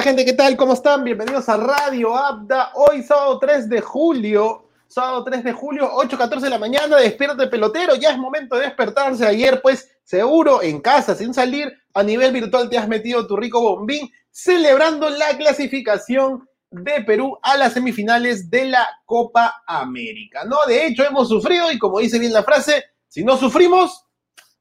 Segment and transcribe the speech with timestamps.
[0.00, 0.56] Hola gente, ¿qué tal?
[0.56, 1.04] ¿Cómo están?
[1.04, 2.70] Bienvenidos a Radio Abda.
[2.72, 7.96] Hoy sábado 3 de julio, sábado 3 de julio, 8.14 de la mañana, despierte pelotero,
[7.96, 9.26] ya es momento de despertarse.
[9.26, 13.60] Ayer pues seguro en casa, sin salir, a nivel virtual te has metido tu rico
[13.60, 20.46] bombín, celebrando la clasificación de Perú a las semifinales de la Copa América.
[20.46, 24.06] No, de hecho hemos sufrido y como dice bien la frase, si no sufrimos,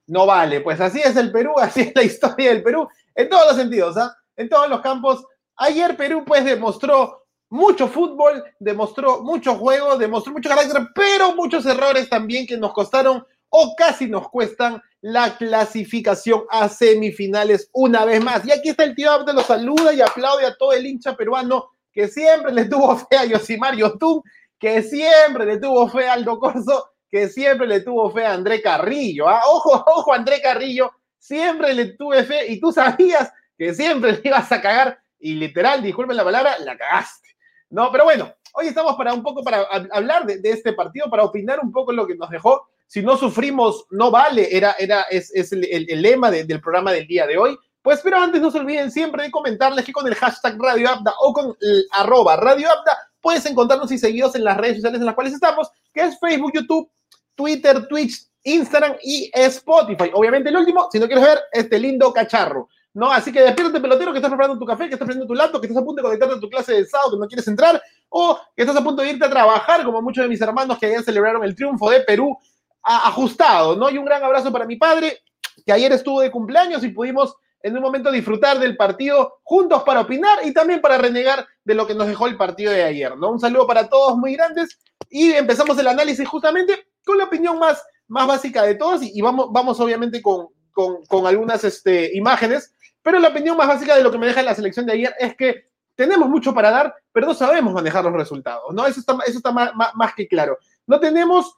[0.06, 0.59] no vale.
[0.59, 3.95] Pues así es el Perú, así es la historia del Perú, en todos los sentidos,
[3.95, 4.19] ¿ah?
[4.40, 5.24] En todos los campos.
[5.58, 12.10] Ayer Perú pues demostró mucho fútbol, demostró mucho juego, demostró mucho carácter, pero muchos errores
[12.10, 18.46] también que nos costaron o casi nos cuestan la clasificación a semifinales una vez más.
[18.46, 21.72] Y aquí está el tío Abde, lo saluda y aplaude a todo el hincha peruano
[21.92, 24.22] que siempre le tuvo fe a Yosimar Yotun,
[24.58, 28.62] que siempre le tuvo fe a Aldo Corso, que siempre le tuvo fe a André
[28.62, 29.28] Carrillo.
[29.28, 29.42] ¿ah?
[29.48, 34.52] Ojo, ojo, André Carrillo, siempre le tuve fe y tú sabías que siempre le ibas
[34.52, 37.28] a cagar y literal, disculpen la palabra, la cagaste.
[37.70, 41.60] No, pero bueno, hoy estamos para un poco para hablar de, este partido, para opinar
[41.60, 42.68] un poco lo que nos dejó.
[42.88, 47.06] Si no sufrimos, no vale, era, era, es, es el, el, lema del programa del
[47.06, 47.56] día de hoy.
[47.84, 51.14] Pues, pero antes no se olviden siempre de comentarles que con el hashtag Radio Abda
[51.20, 55.06] o con el arroba Radio Abda puedes encontrarnos y seguirnos en las redes sociales en
[55.06, 56.90] las cuales estamos, que es Facebook, YouTube,
[57.36, 60.10] Twitter, Twitch, Instagram y Spotify.
[60.14, 62.70] Obviamente el último, si no quieres ver este lindo cacharro.
[62.94, 63.12] ¿No?
[63.12, 65.68] Así que despiértate, pelotero, que estás preparando tu café, que estás preparando tu laptop, que
[65.68, 68.40] estás a punto de conectarte a tu clase de sábado, que no quieres entrar, o
[68.56, 71.04] que estás a punto de irte a trabajar, como muchos de mis hermanos que ayer
[71.04, 72.38] celebraron el triunfo de Perú
[72.81, 73.90] ajustado, ¿no?
[73.90, 75.20] Y un gran abrazo para mi padre,
[75.66, 80.02] que ayer estuvo de cumpleaños y pudimos en un momento disfrutar del partido juntos para
[80.02, 83.31] opinar y también para renegar de lo que nos dejó el partido de ayer, ¿no?
[83.31, 87.84] Un saludo para todos muy grandes y empezamos el análisis justamente con la opinión más,
[88.08, 93.20] más básica de todos y, vamos, vamos obviamente con, con, con algunas este, imágenes pero
[93.20, 95.70] la opinión más básica de lo que me deja la selección de ayer es que
[95.96, 98.88] tenemos mucho para dar, pero no sabemos manejar los resultados, ¿no?
[98.88, 100.58] Eso está, eso está más, más, que claro.
[100.88, 101.58] No tenemos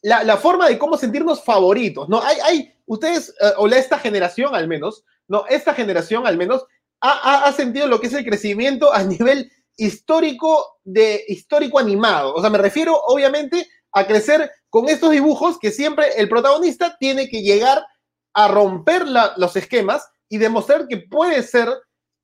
[0.00, 2.22] la, la, forma de cómo sentirnos favoritos, ¿no?
[2.22, 5.44] Hay, hay ustedes, uh, o esta generación al menos, ¿no?
[5.48, 6.64] Esta generación al menos
[7.02, 12.34] ha, ha, sentido lo que es el crecimiento a nivel histórico de histórico animado.
[12.34, 17.28] O sea, me refiero obviamente a crecer con estos dibujos que siempre el protagonista tiene
[17.28, 17.84] que llegar
[18.32, 21.68] a romper los esquemas y demostrar que puede ser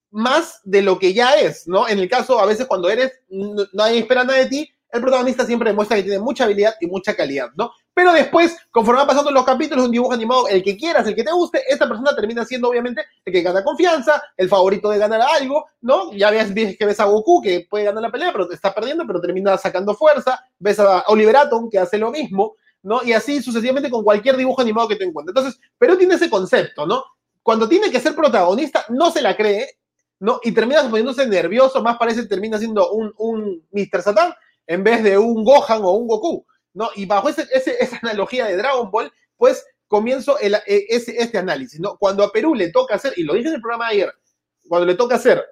[0.09, 1.87] más de lo que ya es, ¿no?
[1.87, 5.45] En el caso, a veces cuando eres, no, nadie espera nada de ti, el protagonista
[5.45, 7.71] siempre demuestra que tiene mucha habilidad y mucha calidad, ¿no?
[7.93, 11.23] Pero después, conforme van pasando los capítulos, un dibujo animado, el que quieras, el que
[11.23, 15.21] te guste, esta persona termina siendo obviamente el que gana confianza, el favorito de ganar
[15.21, 16.11] algo, ¿no?
[16.13, 19.21] Ya ves, que ves a Goku que puede ganar la pelea, pero está perdiendo, pero
[19.21, 23.03] termina sacando fuerza, ves a Oliver Atom que hace lo mismo, ¿no?
[23.03, 25.37] Y así sucesivamente con cualquier dibujo animado que te encuentres.
[25.37, 27.03] Entonces, pero tiene ese concepto, ¿no?
[27.49, 29.79] Cuando tiene que ser protagonista, no se la cree,
[30.19, 30.39] ¿no?
[30.43, 34.03] Y termina poniéndose nervioso, más parece termina siendo un, un Mr.
[34.03, 34.35] Satan
[34.67, 36.45] en vez de un Gohan o un Goku,
[36.75, 36.91] ¿no?
[36.95, 41.97] Y bajo ese, esa analogía de Dragon Ball, pues comienzo e, ese, este análisis, ¿no?
[41.97, 44.13] Cuando a Perú le toca hacer, y lo dije en el programa ayer,
[44.67, 45.43] cuando le toca ser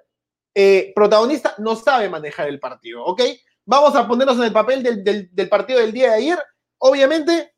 [0.54, 3.22] eh, protagonista, no sabe manejar el partido, ¿ok?
[3.64, 6.38] Vamos a ponernos en el papel del, del partido del día de ayer.
[6.78, 7.56] Obviamente,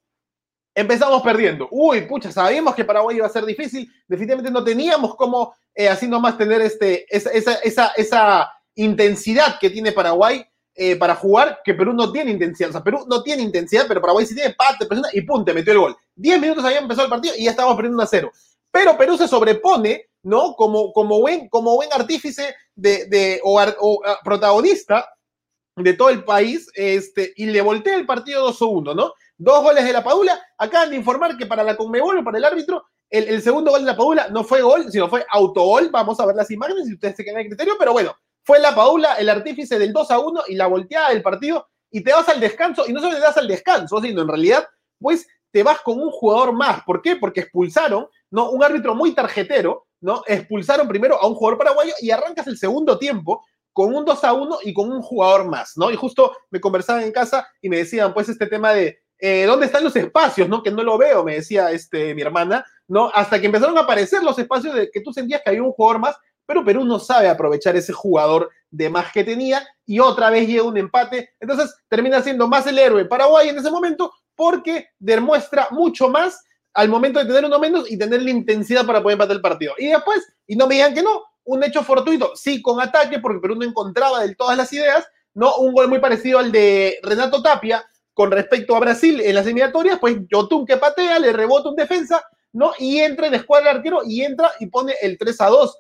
[0.81, 1.69] empezamos perdiendo.
[1.71, 3.91] Uy, pucha, sabíamos que Paraguay iba a ser difícil.
[4.07, 9.71] Definitivamente no teníamos como eh, así nomás tener este, esa, esa, esa, esa intensidad que
[9.71, 12.71] tiene Paraguay eh, para jugar, que Perú no tiene intensidad.
[12.71, 15.53] O sea, Perú no tiene intensidad, pero Paraguay sí tiene parte, presiona y pum, te
[15.53, 15.97] metió el gol.
[16.15, 18.33] Diez minutos había empezado el partido y ya estábamos perdiendo 1 a 0.
[18.71, 20.55] Pero Perú se sobrepone, ¿no?
[20.55, 25.07] Como, como, buen, como buen artífice de, de o, uh, protagonista
[25.77, 29.13] de todo el país, este, y le voltea el partido 2 1, ¿no?
[29.43, 30.39] Dos goles de la Padula.
[30.59, 33.81] Acaban de informar que para la Conmebol o para el árbitro, el, el, segundo gol
[33.81, 35.89] de la Padula no fue gol, sino fue autogol.
[35.91, 38.15] Vamos a ver las imágenes si ustedes se quedan en criterio, pero bueno,
[38.45, 41.69] fue la Padula el artífice del 2 a 1 y la volteada del partido.
[41.91, 44.69] Y te vas al descanso, y no solo te das al descanso, sino en realidad,
[44.99, 46.83] pues te vas con un jugador más.
[46.85, 47.17] ¿Por qué?
[47.17, 48.51] Porque expulsaron, ¿no?
[48.51, 50.23] Un árbitro muy tarjetero, ¿no?
[50.27, 53.43] Expulsaron primero a un jugador paraguayo y arrancas el segundo tiempo
[53.73, 55.91] con un 2 a 1 y con un jugador más, ¿no?
[55.91, 59.67] Y justo me conversaban en casa y me decían, pues, este tema de eh, ¿dónde
[59.67, 60.49] están los espacios?
[60.49, 60.63] ¿no?
[60.63, 63.11] Que no lo veo, me decía este, mi hermana, ¿no?
[63.15, 66.01] Hasta que empezaron a aparecer los espacios de que tú sentías que había un jugador
[66.01, 70.49] más, pero Perú no sabe aprovechar ese jugador de más que tenía y otra vez
[70.49, 71.31] llega un empate.
[71.39, 76.43] Entonces termina siendo más el héroe Paraguay en ese momento porque demuestra mucho más
[76.75, 79.75] al momento de tener uno menos y tener la intensidad para poder empatar el partido.
[79.79, 83.41] Y después, y no me digan que no, un hecho fortuito, sí, con ataque, porque
[83.41, 85.57] Perú no encontraba del todas las ideas, ¿no?
[85.57, 87.85] Un gol muy parecido al de Renato Tapia,
[88.15, 92.23] con respecto a Brasil en las eliminatorias, pues Yotun que patea, le rebota un defensa,
[92.53, 92.73] ¿no?
[92.79, 95.79] Y entra en escuadra de arquero y entra y pone el 3 a 2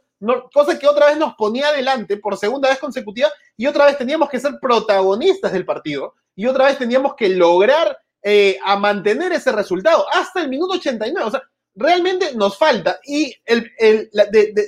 [0.52, 4.28] cosa que otra vez nos ponía adelante por segunda vez consecutiva y otra vez teníamos
[4.28, 9.50] que ser protagonistas del partido y otra vez teníamos que lograr eh, a mantener ese
[9.50, 11.26] resultado hasta el minuto 89.
[11.26, 11.42] O sea,
[11.74, 13.00] realmente nos falta.
[13.04, 13.70] Y el,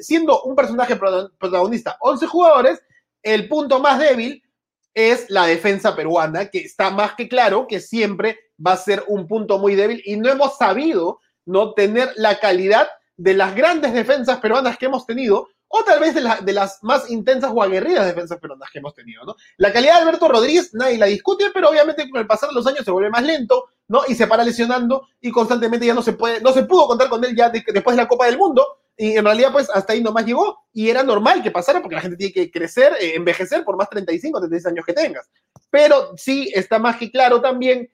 [0.00, 2.82] siendo un personaje protagonista 11 jugadores,
[3.22, 4.42] el punto más débil
[4.94, 9.26] es la defensa peruana, que está más que claro que siempre va a ser un
[9.26, 14.38] punto muy débil y no hemos sabido no tener la calidad de las grandes defensas
[14.40, 18.38] peruanas que hemos tenido o tal vez de, de, las más intensas o aguerridas defensas
[18.38, 19.36] peruanas que hemos tenido, ¿no?
[19.56, 22.66] La calidad de Alberto Rodríguez nadie la discute, pero obviamente con el pasar de los
[22.66, 24.02] años se vuelve más lento, ¿no?
[24.06, 27.24] Y se para lesionando y constantemente ya no se puede, no se pudo contar con
[27.24, 28.66] él ya después de la Copa del Mundo,
[28.96, 32.02] y en realidad pues hasta ahí nomás llegó, y era normal que pasara porque la
[32.02, 35.28] gente tiene que crecer, eh, envejecer por más 35, 36 años que tengas.
[35.70, 37.90] Pero sí está más que claro también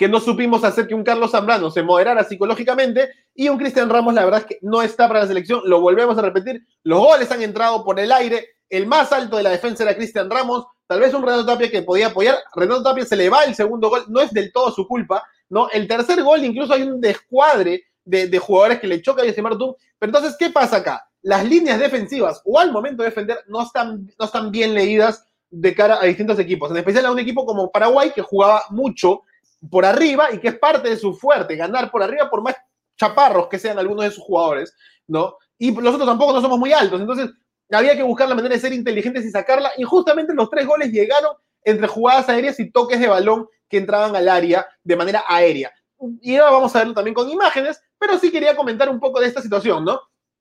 [0.00, 4.14] que no supimos hacer que un Carlos Zambrano se moderara psicológicamente y un Cristian Ramos,
[4.14, 7.30] la verdad es que no está para la selección, lo volvemos a repetir, los goles
[7.30, 11.00] han entrado por el aire, el más alto de la defensa era Cristian Ramos, tal
[11.00, 14.04] vez un Renato Tapia que podía apoyar, Renato Tapia se le va el segundo gol,
[14.08, 15.68] no es del todo su culpa, ¿no?
[15.68, 19.74] El tercer gol incluso hay un descuadre de, jugadores que le choca a Yosimar Tum,
[19.98, 21.06] pero entonces, ¿qué pasa acá?
[21.22, 25.74] Las líneas defensivas o al momento de defender no están, no están bien leídas de
[25.74, 29.22] cara a distintos equipos, en especial a un equipo como Paraguay que jugaba mucho
[29.68, 32.54] por arriba y que es parte de su fuerte, ganar por arriba por más
[32.96, 34.74] chaparros que sean algunos de sus jugadores,
[35.06, 35.36] ¿no?
[35.58, 37.30] Y nosotros tampoco no somos muy altos, entonces
[37.70, 40.90] había que buscar la manera de ser inteligentes y sacarla, y justamente los tres goles
[40.90, 41.32] llegaron
[41.64, 45.72] entre jugadas aéreas y toques de balón que entraban al área de manera aérea.
[46.20, 49.28] Y ahora vamos a verlo también con imágenes, pero sí quería comentar un poco de
[49.28, 50.00] esta situación, ¿no?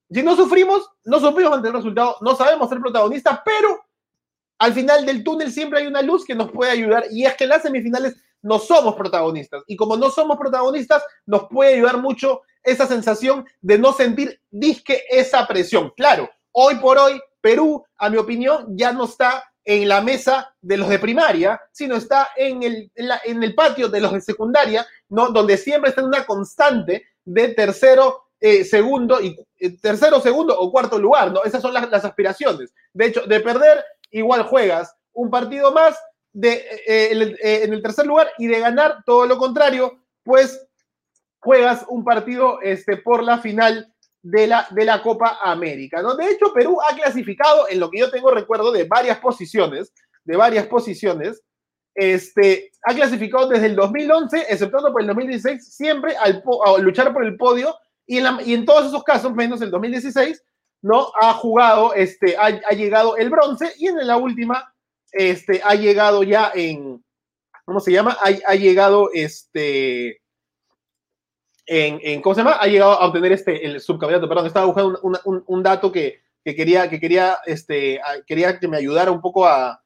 [0.10, 3.86] Si no sufrimos, no supimos mantener el resultado, no sabemos ser protagonistas, pero
[4.58, 7.44] al final del túnel siempre hay una luz que nos puede ayudar y es que
[7.44, 9.64] en las semifinales no somos protagonistas.
[9.68, 15.04] Y como no somos protagonistas, nos puede ayudar mucho esa sensación de no sentir disque
[15.10, 15.92] esa presión.
[15.96, 20.78] Claro, hoy por hoy, Perú, a mi opinión, ya no está en la mesa de
[20.78, 25.30] los de primaria, sino está en el, en, el patio de los de secundaria, ¿no?
[25.30, 30.72] donde siempre está en una constante de tercero, eh, segundo, y eh, tercero, segundo o
[30.72, 31.44] cuarto lugar, ¿no?
[31.44, 32.74] Esas son las, aspiraciones.
[32.94, 35.96] De hecho, de perder, igual juegas un partido más
[36.34, 36.54] de,
[36.88, 40.66] eh, eh, en el tercer lugar y de ganar todo lo contrario, pues
[41.40, 43.94] juegas un partido este, por la final
[44.24, 46.02] de la, de la Copa América.
[46.02, 46.16] ¿no?
[46.16, 49.94] De hecho, Perú ha clasificado, en lo que yo tengo recuerdo, de varias posiciones,
[50.24, 51.42] de varias posiciones,
[52.00, 57.26] este, ha clasificado desde el 2011, exceptuando por el 2016, siempre al, a luchar por
[57.26, 57.76] el podio,
[58.08, 60.42] y en, todos esos casos, menos el 2016,
[60.82, 61.12] ¿no?
[61.22, 64.74] Ha jugado, este, ha, ha llegado el bronce, y en la última
[65.12, 67.04] este, ha llegado ya en,
[67.66, 68.18] ¿cómo se llama?
[68.22, 70.22] Ha, llegado este,
[72.24, 72.58] ¿cómo se llama?
[72.60, 77.00] Ha llegado a obtener este, el subcampeonato, perdón, estaba buscando un, dato que, quería, que
[77.00, 79.84] quería, este, quería que me ayudara un poco a,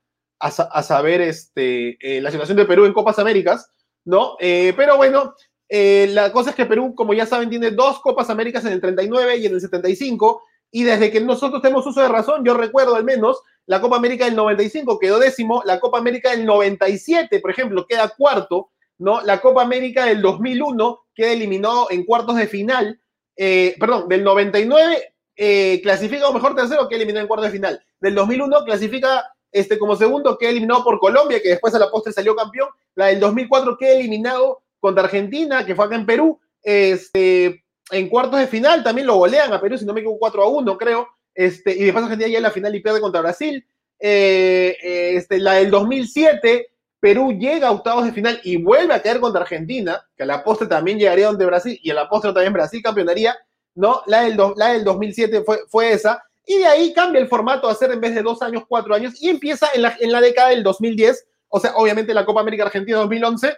[0.51, 3.71] saber este, eh, la situación de Perú en Copas Américas,
[4.05, 4.35] ¿no?
[4.39, 5.33] Eh, pero bueno,
[5.69, 8.81] eh, la cosa es que Perú, como ya saben, tiene dos Copas Américas en el
[8.81, 10.41] 39 y en el 75,
[10.71, 14.25] y desde que nosotros tenemos uso de razón, yo recuerdo al menos la Copa América
[14.25, 19.21] del 95 quedó décimo, la Copa América del 97, por ejemplo, queda cuarto, ¿no?
[19.21, 22.99] La Copa América del 2001 queda eliminado en cuartos de final,
[23.35, 27.83] perdón, del 99 eh, clasifica como mejor tercero, que eliminado en cuartos de final.
[27.99, 32.11] Del 2001 clasifica este, como segundo, que eliminado por Colombia, que después a la postre
[32.11, 32.69] salió campeón.
[32.95, 36.39] La del 2004 queda eliminado contra Argentina, que fue acá en Perú.
[36.63, 40.43] Este, en cuartos de final también lo golean a Perú, si no me equivoco, 4
[40.43, 41.07] a 1, creo.
[41.35, 43.65] Este, y después Argentina ya en la final y pierde contra Brasil.
[43.99, 46.67] Eh, eh, este, la del 2007,
[46.99, 50.43] Perú llega a octavos de final y vuelve a caer contra Argentina, que a la
[50.43, 53.37] postre también llegaría donde Brasil, y a la postre también Brasil campeonaría,
[53.75, 54.01] ¿no?
[54.07, 56.23] La del, la del 2007 fue, fue esa.
[56.45, 59.21] Y de ahí cambia el formato a ser en vez de dos años, cuatro años,
[59.21, 62.63] y empieza en la, en la década del 2010, o sea, obviamente la Copa América
[62.65, 63.57] Argentina 2011,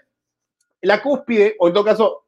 [0.82, 2.26] la cúspide, o en todo caso,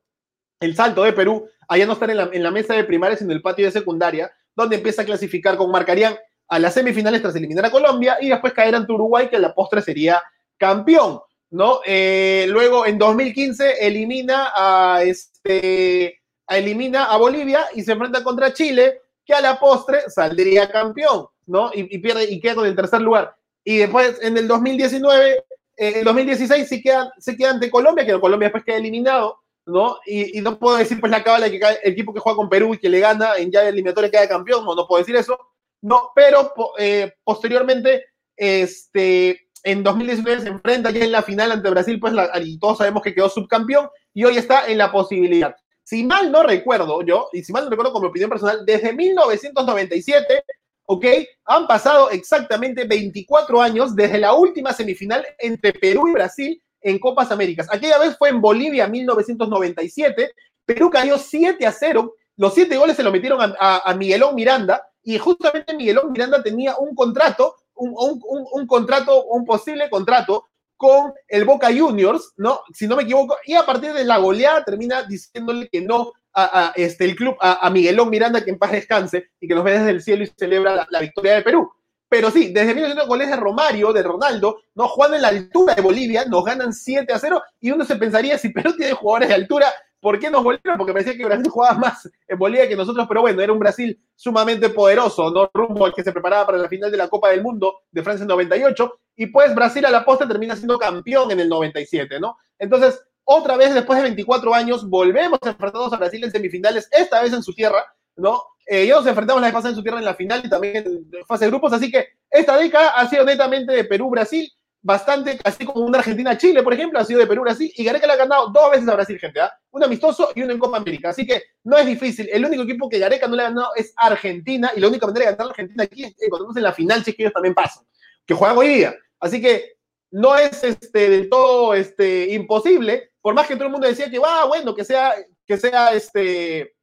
[0.59, 3.31] el salto de Perú, allá no estar en la, en la mesa de primaria, sino
[3.31, 7.35] en el patio de secundaria, donde empieza a clasificar con marcarían a las semifinales tras
[7.35, 10.21] eliminar a Colombia y después caer ante Uruguay, que a la postre sería
[10.57, 11.19] campeón,
[11.51, 11.81] ¿no?
[11.85, 19.01] Eh, luego en 2015 elimina a este elimina a Bolivia y se enfrenta contra Chile,
[19.27, 21.69] que a la postre saldría campeón, ¿no?
[21.73, 23.35] Y, pierde y queda con el tercer lugar.
[23.63, 25.43] Y después en el 2019, eh,
[25.75, 29.97] en el 2016 sí queda, se queda ante Colombia, que Colombia después queda eliminado ¿no?
[30.05, 32.77] Y, no puedo decir pues la cábala que el equipo que juega con Perú y
[32.77, 35.37] que le gana en ya el eliminatorio queda campeón, no, puedo decir eso,
[35.81, 38.05] no, pero eh, posteriormente,
[38.35, 43.03] este, en 2019 se enfrenta ya en la final ante Brasil, pues y todos sabemos
[43.03, 45.53] que quedó subcampeón y hoy está en la posibilidad.
[45.87, 50.43] Si mal no recuerdo yo, y si mal no recuerdo como opinión personal, desde 1997,
[50.85, 51.05] ¿ok?
[51.45, 57.31] Han pasado exactamente 24 años desde la última semifinal entre Perú y Brasil en Copas
[57.31, 57.67] Américas.
[57.71, 60.33] Aquella vez fue en Bolivia 1997,
[60.65, 65.17] Perú cayó 7 a 0, los 7 goles se lo metieron a, Miguelón Miranda, y
[65.17, 70.46] justamente Miguelón Miranda tenía un contrato, un, un contrato, un posible contrato
[70.77, 72.61] con el Boca Juniors, ¿no?
[72.73, 76.71] Si no me equivoco, y a partir de la goleada termina diciéndole que no a,
[76.75, 79.89] este, el club, a, Miguelón Miranda, que en paz descanse y que nos ve desde
[79.89, 81.71] el cielo y celebra la, victoria de Perú.
[82.07, 85.81] Pero sí, desde 1900 goles de Romario, de Ronaldo, no juegan en la altura de
[85.81, 89.35] Bolivia, nos ganan 7 a 0 y uno se pensaría si Perú tiene jugadores de
[89.35, 90.77] altura, ¿Por qué nos volvieron?
[90.77, 93.99] Porque parecía que Brasil jugaba más en Bolivia que nosotros, pero bueno, era un Brasil
[94.15, 95.49] sumamente poderoso, ¿no?
[95.53, 98.23] Rumbo al que se preparaba para la final de la Copa del Mundo de Francia
[98.23, 102.37] en 98, y pues Brasil a la posta termina siendo campeón en el 97, ¿no?
[102.57, 107.33] Entonces, otra vez después de 24 años, volvemos enfrentados a Brasil en semifinales, esta vez
[107.33, 107.83] en su tierra,
[108.15, 108.41] ¿no?
[108.65, 110.77] Eh, ellos nos enfrentamos la vez pasada en su tierra en la final y también
[110.77, 114.49] en fase de grupos, así que esta década ha sido netamente de Perú-Brasil
[114.81, 118.13] bastante, así como una Argentina-Chile, por ejemplo, ha sido de Perú Brasil, y Gareca le
[118.13, 119.51] ha ganado dos veces a Brasil, gente, ¿ah?
[119.71, 121.09] Un amistoso y uno en Copa América.
[121.09, 122.29] Así que no es difícil.
[122.31, 125.25] El único equipo que Gareca no le ha ganado es Argentina, y la única manera
[125.25, 127.53] de ganar a Argentina aquí es cuando en la final, si es que ellos también
[127.53, 127.83] pasan,
[128.25, 128.95] que juegan hoy día.
[129.19, 129.77] Así que
[130.11, 134.19] no es este, del todo este, imposible, por más que todo el mundo decía que
[134.19, 135.13] va, bueno, que sea,
[135.45, 136.73] que sea este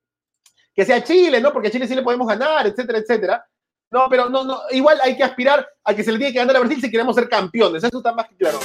[0.74, 1.52] que sea Chile, ¿no?
[1.52, 3.46] Porque a Chile sí le podemos ganar, etcétera, etcétera.
[3.90, 6.56] No, pero no, no, igual hay que aspirar a que se le tiene que ganar
[6.56, 7.84] a Brasil si queremos ser campeones.
[7.84, 8.58] Eso está más claro.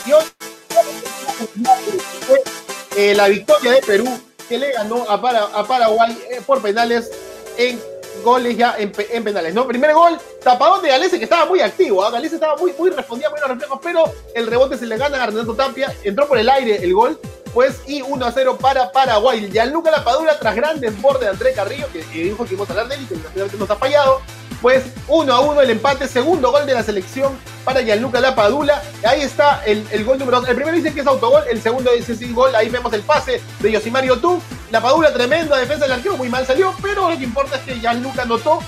[3.15, 4.07] La victoria de Perú,
[4.47, 5.21] que le ganó a,
[5.67, 7.11] Paraguay eh, por penales
[7.57, 7.79] en
[8.23, 9.67] goles ya en, penales, ¿no?
[9.67, 12.09] Primer gol, tapadón de Galese, que estaba muy activo.
[12.09, 14.03] Galese estaba muy, muy, respondía muy los reflejos, pero
[14.35, 17.19] el rebote se le gana a Renato Tapia, entró por el aire el gol,
[17.53, 19.49] pues, y 1 a 0 para Paraguay.
[19.51, 22.95] Gianluca Lapadula, tras grandes bordes de André Carrillo, que, dijo que íbamos a hablar de
[22.95, 24.21] él y que nos ha fallado,
[24.61, 28.81] pues 1 a 1 el empate, segundo gol de la selección para Gianluca Lapadula.
[29.07, 30.49] Ahí está el, gol número 2.
[30.49, 32.53] El primero dice que es autogol, el segundo dice sí gol.
[32.55, 34.41] Ahí vemos el pase de Yosimario Tú.
[34.71, 38.23] Lapadula, tremenda defensa del arquero, muy mal salió, pero lo que importa es que Gianluca
[38.23, 38.59] anotó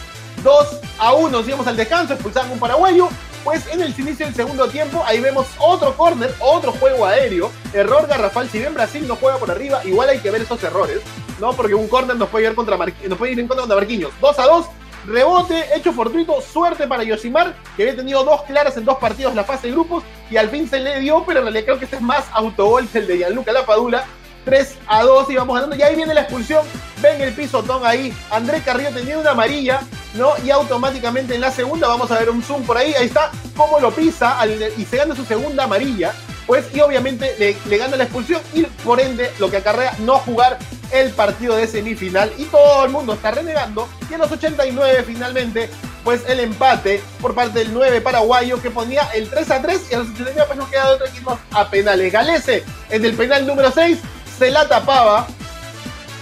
[0.44, 0.68] 2
[1.00, 1.44] a 1.
[1.44, 3.10] Sigamos al descanso, expulsaron un paraguayo.
[3.44, 8.06] Pues en el inicio del segundo tiempo, ahí vemos otro córner, otro juego aéreo, error
[8.08, 8.48] garrafal.
[8.48, 11.02] Si bien Brasil no juega por arriba, igual hay que ver esos errores,
[11.40, 11.54] ¿no?
[11.54, 14.12] Porque un córner nos puede ir contra nos puede ir en contra de Marquinhos.
[14.22, 14.66] 2 a 2,
[15.06, 19.44] Rebote, hecho fortuito, suerte para Yosimar, que había tenido dos claras en dos partidos la
[19.44, 21.98] fase de grupos y al fin se le dio, pero en realidad creo que este
[21.98, 24.06] es más autogol que el de Gianluca Lapadula.
[24.46, 25.76] 3 a 2 y vamos ganando.
[25.76, 26.66] Y ahí viene la expulsión.
[27.02, 28.14] Ven el pisotón ahí.
[28.32, 29.82] André Carrillo tenía una amarilla,
[30.16, 30.32] ¿no?
[30.44, 32.94] Y automáticamente en la segunda vamos a ver un zoom por ahí.
[32.94, 34.38] Ahí está cómo lo pisa
[34.78, 36.14] y se gana su segunda amarilla.
[36.48, 40.18] Pues, y obviamente le, le gana la expulsión y por ende lo que acarrea no
[40.18, 40.58] jugar
[40.94, 43.88] el partido de semifinal y todo el mundo está renegando.
[44.10, 45.70] Y en los 89 finalmente
[46.04, 49.94] pues el empate por parte del 9 paraguayo que ponía el 3 a 3 y
[49.94, 52.12] a los 89 pues no queda otro equipo a penales.
[52.12, 54.00] Galese en el penal número 6
[54.38, 55.28] se la tapaba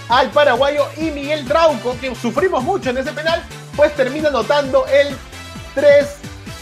[0.08, 3.42] al paraguayo y Miguel Trauco que sufrimos mucho en ese penal
[3.76, 5.16] pues termina anotando el
[5.74, 6.06] 3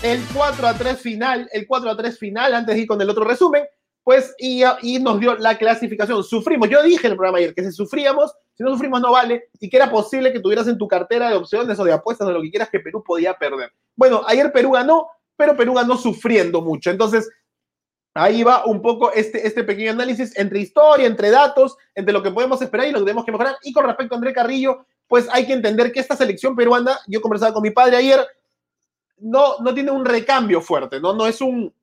[0.03, 3.11] el 4 a 3 final, el 4 a 3 final antes de ir con el
[3.11, 3.65] otro resumen
[4.09, 6.25] pues, y, y, nos dio la clasificación.
[6.25, 9.51] Sufrimos, yo dije en el programa ayer que si sufríamos, si no sufrimos no vale,
[9.61, 12.33] y que era posible que tuvieras en tu cartera de opciones o de apuestas o
[12.33, 13.71] lo que quieras que Perú podía perder.
[13.95, 16.91] Bueno, ayer Perú ganó, pero Perú ganó sufriendo mucho.
[16.91, 17.29] Entonces,
[18.15, 22.31] ahí va un poco este, este pequeño análisis entre historia, entre datos, entre lo que
[22.31, 23.59] podemos esperar y lo que tenemos que mejorar.
[23.63, 27.21] Y con respecto a André Carrillo, pues hay que entender que esta selección peruana, yo
[27.21, 28.27] conversaba con mi padre ayer,
[29.19, 31.13] no, no tiene un recambio fuerte, ¿no?
[31.13, 31.75] No es un,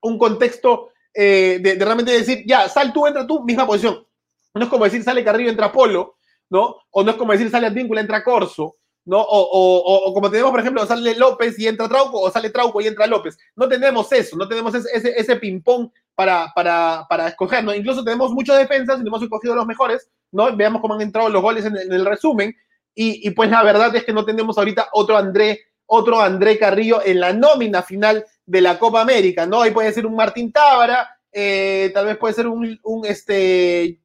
[0.00, 4.06] un contexto eh, de, realmente decir, ya, sal tú, entra tú, misma posición.
[4.54, 6.16] No es como decir, sale Carrillo, entra Polo,
[6.50, 6.76] ¿no?
[6.90, 9.20] O no es como decir, sale Advíncula, entra Corso, ¿no?
[9.20, 12.80] O, o, o, como tenemos, por ejemplo, sale López y entra Trauco, o sale Trauco
[12.80, 13.38] y entra López.
[13.56, 17.74] No tenemos eso, no tenemos ese, ese, ese ping-pong para, para, para escoger, ¿no?
[17.74, 20.54] Incluso tenemos muchas defensas y hemos escogido los mejores, ¿no?
[20.54, 22.54] Veamos cómo han entrado los goles en, el resumen.
[22.94, 27.00] Y, y, pues la verdad es que no tenemos ahorita otro André, otro André Carrillo
[27.02, 29.62] en la nómina final de la Copa América, ¿no?
[29.62, 34.00] Ahí puede ser un Martín Tábara, eh, tal vez puede ser un, este,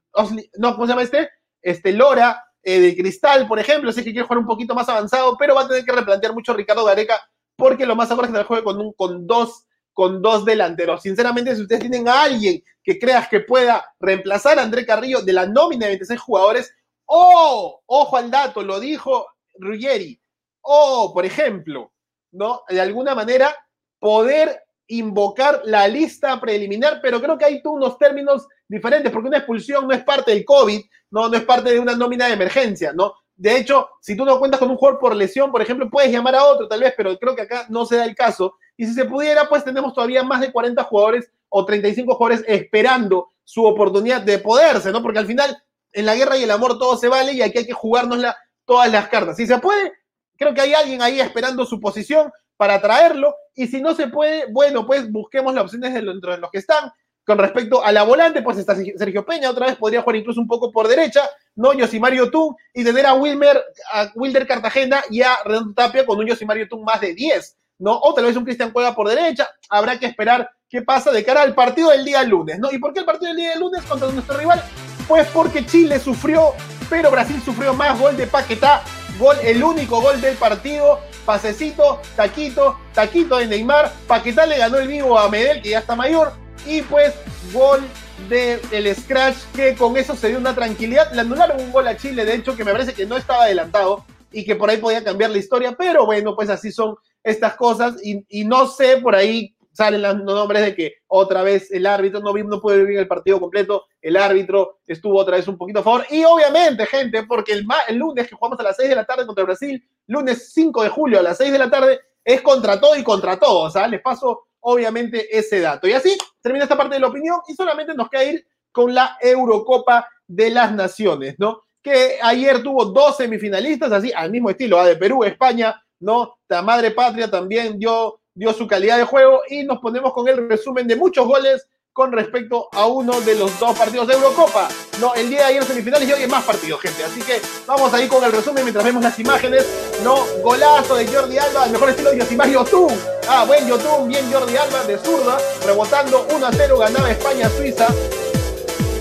[0.57, 1.29] no, ¿cómo se llama este?
[1.61, 5.35] Este Lora eh, de Cristal, por ejemplo, sé que quiere jugar un poquito más avanzado,
[5.37, 7.19] pero va a tener que replantear mucho Ricardo Gareca,
[7.55, 11.01] porque lo más seguro es que juegue con, un, con, dos, con dos delanteros.
[11.01, 15.33] Sinceramente, si ustedes tienen a alguien que creas que pueda reemplazar a André Carrillo de
[15.33, 16.73] la nómina de 26 jugadores,
[17.05, 19.27] o, ojo al dato, lo dijo
[19.59, 20.21] Ruggeri,
[20.61, 21.93] o, por ejemplo,
[22.31, 22.61] ¿no?
[22.67, 23.55] De alguna manera
[23.99, 29.37] poder invocar la lista preliminar, pero creo que hay tú unos términos diferentes, porque una
[29.37, 32.93] expulsión no es parte del COVID, no, no es parte de una nómina de emergencia,
[32.93, 33.13] ¿no?
[33.37, 36.35] De hecho, si tú no cuentas con un jugador por lesión, por ejemplo, puedes llamar
[36.35, 38.55] a otro tal vez, pero creo que acá no se da el caso.
[38.75, 43.29] Y si se pudiera, pues tenemos todavía más de 40 jugadores o 35 jugadores esperando
[43.43, 45.03] su oportunidad de poderse, ¿no?
[45.03, 45.55] Porque al final,
[45.93, 48.35] en la guerra y el amor todo se vale y aquí hay que jugárnosla
[48.65, 49.37] todas las cartas.
[49.37, 49.93] Si se puede,
[50.35, 53.35] creo que hay alguien ahí esperando su posición para traerlo.
[53.57, 56.91] Y si no se puede, bueno, pues busquemos las opciones dentro de los que están.
[57.25, 60.47] Con respecto a la volante, pues está Sergio Peña, otra vez podría jugar incluso un
[60.47, 61.73] poco por derecha, ¿no?
[61.73, 63.61] Yosimario Tung y tener a Wilmer,
[63.91, 67.97] a Wilder Cartagena y a Renato Tapia con un Yosimario Tung más de 10, ¿no?
[67.97, 71.41] O tal vez un Cristian Cueva por derecha, habrá que esperar qué pasa de cara
[71.41, 72.71] al partido del día lunes, ¿no?
[72.71, 74.63] ¿Y por qué el partido del día lunes contra nuestro rival?
[75.07, 76.53] Pues porque Chile sufrió,
[76.89, 78.83] pero Brasil sufrió más gol de Paquetá,
[79.17, 84.87] gol, el único gol del partido, pasecito, taquito, taquito de Neymar, Paquetá le ganó el
[84.87, 86.33] vivo a Medel, que ya está mayor,
[86.65, 87.13] y pues
[87.51, 87.81] gol
[88.29, 91.11] del el Scratch, que con eso se dio una tranquilidad.
[91.13, 94.05] Le anularon un gol a Chile, de hecho, que me parece que no estaba adelantado
[94.31, 97.95] y que por ahí podía cambiar la historia, pero bueno, pues así son estas cosas.
[98.03, 102.33] Y no sé, por ahí salen los nombres de que otra vez el árbitro no,
[102.33, 106.03] no puede vivir el partido completo, el árbitro estuvo otra vez un poquito a favor
[106.09, 109.43] y obviamente, gente, porque el, lunes que jugamos a las 6 de la tarde contra
[109.43, 113.03] Brasil, lunes 5 de julio a las 6 de la tarde, es contra todo y
[113.03, 115.87] contra todo, o sea, les paso obviamente ese dato.
[115.87, 119.15] Y así termina esta parte de la opinión y solamente nos queda ir con la
[119.21, 121.65] Eurocopa de las Naciones, ¿no?
[121.83, 124.87] Que ayer tuvo dos semifinalistas, así al mismo estilo, ¿ah?
[124.87, 126.35] de Perú, España, ¿no?
[126.49, 130.47] La madre patria también dio, dio su calidad de juego y nos ponemos con el
[130.47, 134.67] resumen de muchos goles con respecto a uno de los dos partidos de Eurocopa.
[135.01, 137.03] No, el día de ayer semifinales y hoy hay más partidos, gente.
[137.03, 139.65] Así que vamos a ir con el resumen mientras vemos las imágenes.
[140.03, 142.93] No, golazo de Jordi Alba, al mejor estilo de Yosimar Yotun.
[143.27, 147.87] Ah, buen Yotun, bien Jordi Alba de zurda, rebotando 1 a 0, ganaba España-Suiza.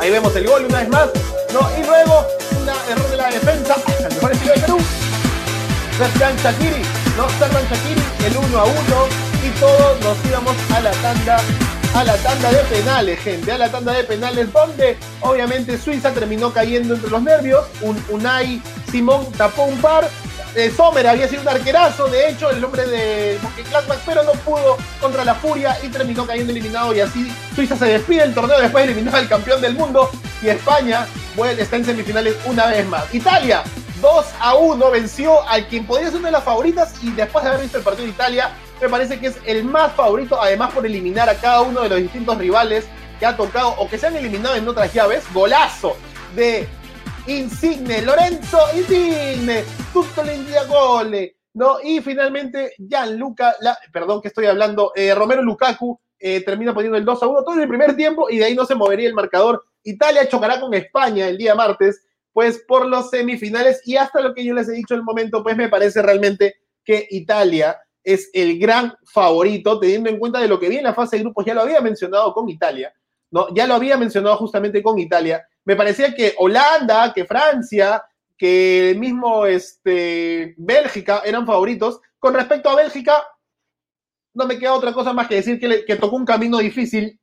[0.00, 1.10] Ahí vemos el gol una vez más.
[1.52, 2.24] No, y luego
[2.58, 3.74] un error de la defensa,
[4.06, 4.78] al mejor estilo de Perú.
[5.98, 6.82] Servan Shakiri,
[7.18, 11.38] no, Servan Shakiri, el 1 a 1 y todos nos íbamos a la tanda
[11.94, 16.52] a la tanda de penales, gente, a la tanda de penales, donde obviamente Suiza terminó
[16.52, 17.64] cayendo entre los nervios.
[17.80, 20.08] Un Unai Simón tapó un par.
[20.54, 23.38] Eh, Sommer había sido un arquerazo, de hecho, el nombre de
[23.70, 26.94] Gladbach, pero no pudo contra la Furia y terminó cayendo eliminado.
[26.94, 30.10] Y así Suiza se despide del torneo después de eliminar al campeón del mundo.
[30.42, 33.14] Y España bueno, está en semifinales una vez más.
[33.14, 33.62] Italia
[34.00, 37.50] 2 a 1 venció al quien podría ser una de las favoritas y después de
[37.50, 40.84] haber visto el partido de Italia, me parece que es el más favorito, además por
[40.84, 42.86] eliminar a cada uno de los distintos rivales
[43.18, 45.24] que ha tocado o que se han eliminado en otras llaves.
[45.32, 45.96] Golazo
[46.34, 46.68] de
[47.26, 50.22] Insigne, Lorenzo Insigne, tutto
[50.68, 51.36] gole.
[51.54, 51.78] ¿no?
[51.82, 53.56] Y finalmente, Gianluca,
[53.90, 57.60] perdón que estoy hablando, eh, Romero Lukaku eh, termina poniendo el 2 a 1 todo
[57.60, 59.64] el primer tiempo y de ahí no se movería el marcador.
[59.82, 64.44] Italia chocará con España el día martes, pues por los semifinales y hasta lo que
[64.44, 68.56] yo les he dicho en el momento, pues me parece realmente que Italia es el
[68.60, 71.54] gran favorito, teniendo en cuenta de lo que vi en la fase de grupos, ya
[71.54, 72.94] lo había mencionado con Italia,
[73.32, 73.52] ¿no?
[73.52, 75.44] Ya lo había mencionado justamente con Italia.
[75.64, 78.04] Me parecía que Holanda, que Francia,
[78.38, 82.00] que mismo este, Bélgica eran favoritos.
[82.20, 83.26] Con respecto a Bélgica,
[84.34, 87.18] no me queda otra cosa más que decir que, que tocó un camino difícil,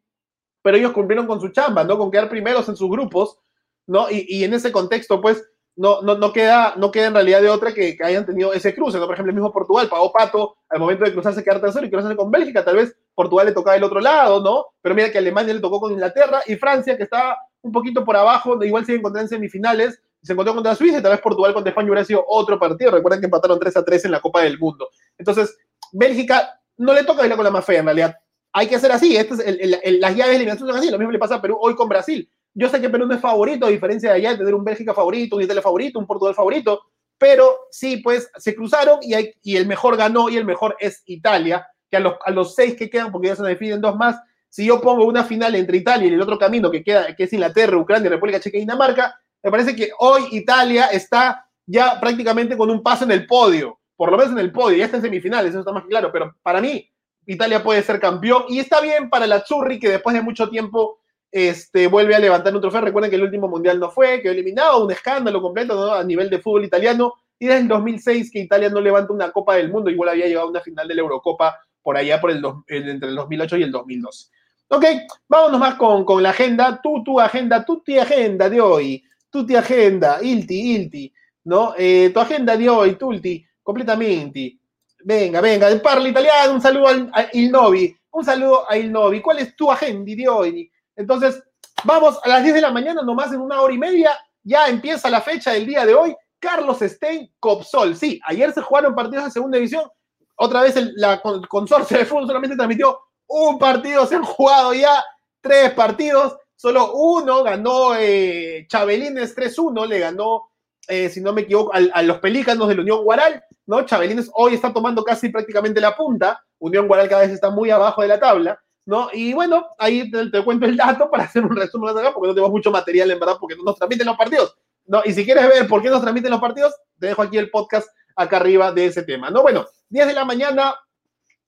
[0.62, 1.98] pero ellos cumplieron con su chamba, ¿no?
[1.98, 3.40] Con quedar primeros en sus grupos,
[3.88, 4.12] ¿no?
[4.12, 5.42] Y, y en ese contexto, pues,
[5.76, 9.00] no, no, no, queda, no queda en realidad de otra que, hayan tenido ese cruce.
[9.00, 9.06] ¿no?
[9.06, 12.16] Por ejemplo, el mismo Portugal pagó pato al momento de cruzarse, quedar tercero y cruzarse
[12.16, 12.64] con Bélgica.
[12.64, 14.66] Tal vez Portugal le tocaba el otro lado, ¿no?
[14.82, 18.16] Pero mira que Alemania le tocó con Inglaterra y Francia, que estaba un poquito por
[18.16, 21.70] abajo, igual se encontró en semifinales, se encontró contra Suiza y tal vez Portugal contra
[21.70, 22.92] España hubiera sido otro partido.
[22.92, 24.90] Recuerden que empataron 3 a 3 en la Copa del Mundo.
[25.18, 25.58] Entonces,
[25.92, 28.16] Bélgica no le toca bailar con la más fea en realidad.
[28.54, 29.16] Hay que hacer así.
[29.18, 30.90] Este es las llaves de eliminación son así.
[30.92, 32.30] Lo mismo le pasa a Perú hoy con Brasil.
[32.54, 34.94] Yo sé que Perú no es favorito, a diferencia de allá, de tener un Bélgica
[34.94, 36.84] favorito, un Italia favorito, un Portugal favorito,
[37.18, 41.02] pero sí, pues se cruzaron y, hay, y el mejor ganó y el mejor es
[41.06, 44.20] Italia, que a los, a los seis que quedan, porque ya se definen dos más,
[44.50, 47.34] si yo pongo una final entre Italia y el otro camino que queda, que es
[47.34, 52.70] Inglaterra, Ucrania, República Checa y Dinamarca, me parece que hoy Italia está ya prácticamente con
[52.70, 55.52] un paso en el podio, por lo menos en el podio, ya está en semifinales,
[55.52, 56.88] eso está más claro, pero para mí
[57.26, 61.00] Italia puede ser campeón y está bien para la Churri que después de mucho tiempo
[61.34, 62.82] este, vuelve a levantar un trofeo.
[62.82, 66.38] Recuerden que el último mundial no fue, quedó eliminado, un escándalo completo a nivel de
[66.38, 67.16] fútbol italiano.
[67.40, 70.46] Y desde el 2006 que Italia no levanta una Copa del Mundo, igual había llegado
[70.46, 72.22] a una final de la Eurocopa por allá
[72.68, 74.28] entre el 2008 y el 2012.
[74.68, 74.86] Ok,
[75.28, 76.80] vámonos más con, la agenda.
[76.82, 79.04] Tú, tu agenda, tu agenda de hoy.
[79.32, 81.14] Tu agenda, ilti, ilti.
[81.46, 81.74] ¿No?
[81.76, 84.60] Eh, tu agenda de hoy, tulti, completamente.
[85.04, 87.94] Venga, venga, parla italiano, un saludo al, Il Novi.
[88.12, 89.22] Un saludo a Ilnovi.
[89.22, 90.72] ¿Cuál es tu agenda de hoy?
[90.96, 91.42] Entonces,
[91.84, 94.12] vamos a las 10 de la mañana, nomás en una hora y media,
[94.44, 96.16] ya empieza la fecha del día de hoy.
[96.40, 97.96] Carlos Stein, Copsol.
[97.96, 99.90] Sí, ayer se jugaron partidos de segunda división.
[100.36, 105.04] Otra vez la consorcio de fútbol solamente transmitió un partido, se han jugado ya
[105.42, 106.36] tres partidos.
[106.56, 110.50] Solo uno ganó eh, Chabelines 3-1, le ganó,
[110.88, 113.86] eh, si no me equivoco, a los Pelícanos de la Unión Guaral, ¿no?
[113.86, 118.02] Chabelines hoy está tomando casi prácticamente la punta, Unión Guaral cada vez está muy abajo
[118.02, 119.10] de la tabla, ¿no?
[119.14, 122.52] Y bueno, ahí te, cuento el dato para hacer un resumen acá, porque no tenemos
[122.52, 125.02] mucho material en verdad, porque no nos transmiten los partidos, ¿no?
[125.06, 127.88] Y si quieres ver por qué nos transmiten los partidos, te dejo aquí el podcast
[128.16, 129.42] acá arriba de ese tema, ¿no?
[129.42, 130.76] Bueno, 10 de la mañana,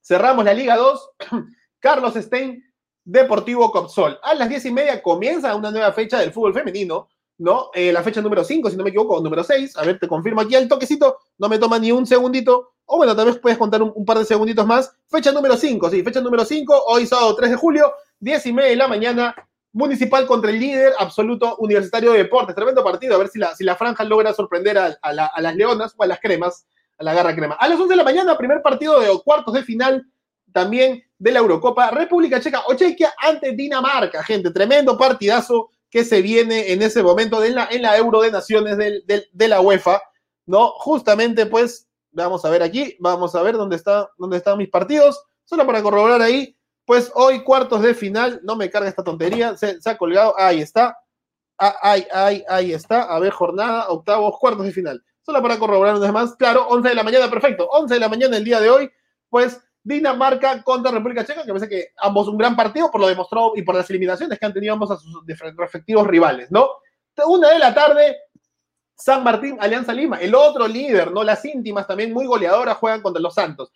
[0.02, 1.10] cerramos la Liga 2,
[1.80, 2.64] Carlos Stein
[3.04, 4.20] Deportivo Copsol.
[4.24, 7.70] A las diez y media comienza una nueva fecha del fútbol femenino, ¿no?
[7.74, 9.78] Eh, la fecha número 5, si no me equivoco, número 6.
[9.78, 12.72] A ver, te confirmo aquí el toquecito, no me toma ni un segundito.
[12.86, 14.94] O bueno, tal vez puedes contar un, par de segunditos más.
[15.08, 18.70] Fecha número 5, sí, fecha número 5, hoy sábado 3 de julio, 10 y media
[18.70, 19.36] de la mañana,
[19.76, 22.56] Municipal contra el líder absoluto Universitario de Deportes.
[22.56, 25.94] Tremendo partido, a ver si la, si la franja logra sorprender a, a, las leonas
[25.98, 26.66] o a las cremas,
[26.98, 27.56] a la garra crema.
[27.56, 30.08] A las 11 de la mañana, primer partido de cuartos de final
[30.54, 31.92] también de la Eurocopa.
[31.92, 34.50] República Checa o Chequia ante Dinamarca, gente.
[34.52, 38.78] Tremendo partidazo que se viene en ese momento en la, en la Euro de Naciones
[38.78, 40.02] de la UEFA,
[40.46, 40.72] ¿no?
[40.78, 45.22] Justamente, pues, vamos a ver aquí, vamos a ver dónde, está, dónde están mis partidos.
[45.44, 49.78] Solo para corroborar ahí, pues hoy cuartos de final, no me carga esta tontería, se,
[49.86, 50.98] ha colgado, ahí está,
[51.58, 55.04] ah, ahí, ahí, ahí está, a ver, jornada, octavos, cuartos de final.
[55.22, 58.38] Solo para corroborar los demás, claro, 11 de la mañana, perfecto, 11 de la mañana
[58.38, 58.92] el día de hoy,
[59.30, 63.54] pues Dinamarca contra República Checa, que parece que ambos un gran partido por lo demostrado
[63.56, 65.24] y por las eliminaciones que han tenido ambos a sus
[65.56, 66.68] respectivos rivales, ¿no?
[67.28, 68.18] Una de la tarde,
[68.96, 71.24] San Martín, Alianza Lima, el otro líder, ¿no?
[71.24, 73.72] Las íntimas también muy goleadoras juegan contra los Santos.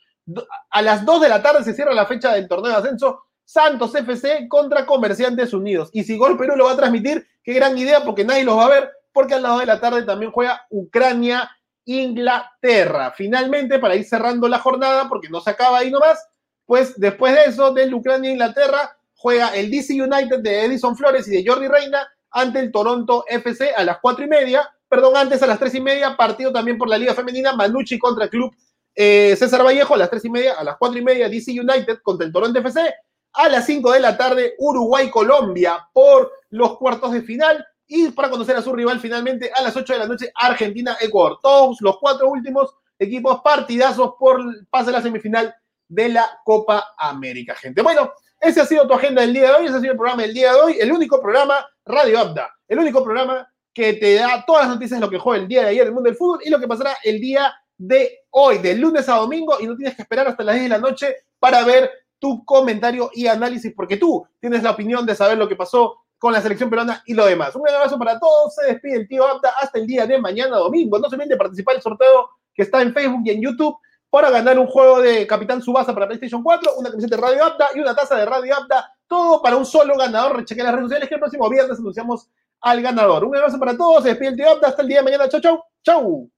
[0.71, 3.93] A las 2 de la tarde se cierra la fecha del torneo de ascenso Santos
[3.93, 5.91] FC contra Comerciantes Unidos.
[5.93, 8.65] Y si Gol Perú lo va a transmitir, qué gran idea, porque nadie los va
[8.65, 11.49] a ver, porque a las 2 de la tarde también juega Ucrania
[11.89, 13.11] Inglaterra.
[13.15, 16.23] Finalmente, para ir cerrando la jornada, porque no se acaba ahí nomás,
[16.65, 21.49] pues después de eso, del Ucrania-Inglaterra, juega el DC United de Edison Flores y de
[21.49, 24.69] Jordi Reina ante el Toronto FC a las cuatro y media.
[24.87, 28.25] Perdón, antes a las tres y media, partido también por la Liga Femenina, Manucci contra
[28.25, 28.53] el Club
[28.95, 31.99] eh, César Vallejo a las tres y media, a las cuatro y media, DC United
[32.03, 32.93] contra el Toronto FC.
[33.33, 38.55] A las cinco de la tarde, Uruguay-Colombia por los cuartos de final y para conocer
[38.55, 41.39] a su rival finalmente a las 8 de la noche, Argentina-Ecuador.
[41.41, 45.53] Todos los cuatro últimos equipos partidazos por pase a la semifinal
[45.87, 47.81] de la Copa América, gente.
[47.81, 50.21] Bueno, ese ha sido tu agenda del día de hoy, ese ha sido el programa
[50.21, 54.45] del día de hoy, el único programa Radio Abda, el único programa que te da
[54.45, 56.39] todas las noticias de lo que juega el día de ayer el mundo del fútbol
[56.45, 59.95] y lo que pasará el día de hoy, de lunes a domingo, y no tienes
[59.95, 63.97] que esperar hasta las 10 de la noche para ver tu comentario y análisis, porque
[63.97, 67.25] tú tienes la opinión de saber lo que pasó con la selección peruana y lo
[67.25, 67.55] demás.
[67.55, 68.53] Un abrazo para todos.
[68.53, 70.99] Se despide el tío Apta hasta el día de mañana domingo.
[70.99, 73.77] No se olviden de participar en el sorteo que está en Facebook y en YouTube
[74.09, 77.69] para ganar un juego de Capitán Subasa para PlayStation 4, una camiseta de Radio Apta
[77.73, 78.91] y una taza de Radio Apta.
[79.07, 80.35] Todo para un solo ganador.
[80.35, 82.27] Rechequen las redes sociales que el próximo viernes anunciamos
[82.61, 83.23] al ganador.
[83.23, 84.03] Un abrazo para todos.
[84.03, 85.29] Se despide el tío Apta hasta el día de mañana.
[85.29, 85.63] Chau, chau.
[85.83, 86.29] Chau.